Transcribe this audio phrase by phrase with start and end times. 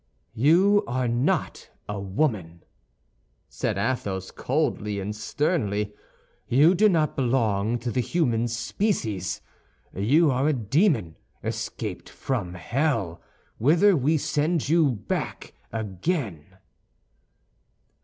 [0.33, 2.63] "You are not a woman,"
[3.49, 5.93] said Athos, coldly and sternly.
[6.47, 9.41] "You do not belong to the human species;
[9.93, 13.21] you are a demon escaped from hell,
[13.59, 16.57] whither we send you back again."